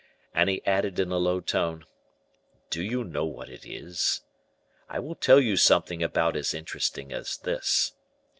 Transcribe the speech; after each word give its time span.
And 0.33 0.49
he 0.49 0.65
added 0.65 0.97
in 0.97 1.11
a 1.11 1.19
low 1.19 1.39
tone, 1.41 1.85
"Do 2.71 2.81
you 2.81 3.03
know 3.03 3.23
what 3.25 3.49
it 3.49 3.67
is? 3.67 4.21
I 4.89 4.97
will 4.97 5.13
tell 5.13 5.39
you 5.39 5.55
something 5.55 6.01
about 6.01 6.35
as 6.35 6.55
interesting 6.55 7.13
as 7.13 7.37
this. 7.37 7.93